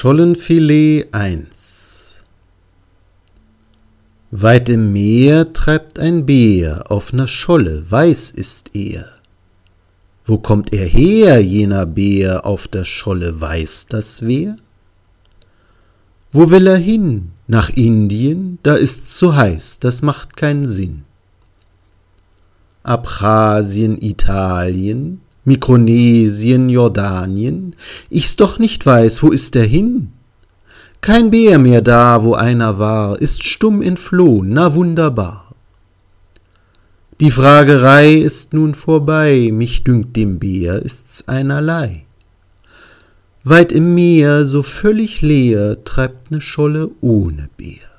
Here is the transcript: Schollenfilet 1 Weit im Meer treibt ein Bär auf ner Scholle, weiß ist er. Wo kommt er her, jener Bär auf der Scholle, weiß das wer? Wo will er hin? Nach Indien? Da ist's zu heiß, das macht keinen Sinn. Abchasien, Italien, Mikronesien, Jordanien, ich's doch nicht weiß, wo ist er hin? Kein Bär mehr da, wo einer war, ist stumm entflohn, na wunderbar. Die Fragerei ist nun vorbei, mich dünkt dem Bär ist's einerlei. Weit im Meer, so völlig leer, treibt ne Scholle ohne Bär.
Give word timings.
Schollenfilet 0.00 1.12
1 1.12 2.22
Weit 4.30 4.70
im 4.70 4.94
Meer 4.94 5.52
treibt 5.52 5.98
ein 5.98 6.24
Bär 6.24 6.90
auf 6.90 7.12
ner 7.12 7.28
Scholle, 7.28 7.84
weiß 7.90 8.30
ist 8.30 8.74
er. 8.74 9.04
Wo 10.24 10.38
kommt 10.38 10.72
er 10.72 10.86
her, 10.86 11.44
jener 11.44 11.84
Bär 11.84 12.46
auf 12.46 12.66
der 12.66 12.84
Scholle, 12.84 13.42
weiß 13.42 13.88
das 13.90 14.22
wer? 14.22 14.56
Wo 16.32 16.50
will 16.50 16.66
er 16.66 16.78
hin? 16.78 17.32
Nach 17.46 17.68
Indien? 17.68 18.58
Da 18.62 18.76
ist's 18.76 19.18
zu 19.18 19.36
heiß, 19.36 19.80
das 19.80 20.00
macht 20.00 20.34
keinen 20.34 20.64
Sinn. 20.64 21.02
Abchasien, 22.84 24.00
Italien, 24.00 25.20
Mikronesien, 25.44 26.68
Jordanien, 26.68 27.74
ich's 28.10 28.36
doch 28.36 28.58
nicht 28.58 28.84
weiß, 28.84 29.22
wo 29.22 29.30
ist 29.30 29.56
er 29.56 29.64
hin? 29.64 30.12
Kein 31.00 31.30
Bär 31.30 31.58
mehr 31.58 31.80
da, 31.80 32.22
wo 32.22 32.34
einer 32.34 32.78
war, 32.78 33.20
ist 33.20 33.42
stumm 33.42 33.80
entflohn, 33.80 34.52
na 34.52 34.74
wunderbar. 34.74 35.54
Die 37.20 37.30
Fragerei 37.30 38.14
ist 38.14 38.54
nun 38.54 38.74
vorbei, 38.74 39.50
mich 39.52 39.84
dünkt 39.84 40.16
dem 40.16 40.38
Bär 40.38 40.82
ist's 40.82 41.28
einerlei. 41.28 42.04
Weit 43.44 43.72
im 43.72 43.94
Meer, 43.94 44.46
so 44.46 44.62
völlig 44.62 45.22
leer, 45.22 45.82
treibt 45.84 46.30
ne 46.30 46.40
Scholle 46.40 46.90
ohne 47.00 47.48
Bär. 47.56 47.89